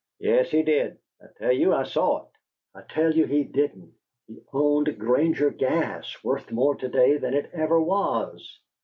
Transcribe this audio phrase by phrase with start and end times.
[0.17, 0.97] "Yes, he did.
[1.21, 2.29] I tell you I saw it!"
[2.73, 3.93] "I tell you he didn't.
[4.25, 8.59] He owned Granger Gas, worth more to day than it ever was!